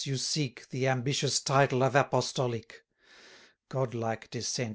[0.07, 2.83] you seek The ambitious title of Apostolic:
[3.69, 4.69] God like descent!